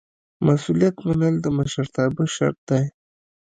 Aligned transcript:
مسؤلیت 0.47 0.95
منل 1.07 1.35
د 1.41 1.45
مشرتابه 1.57 2.23
شرط 2.35 2.59
دی. 2.69 2.83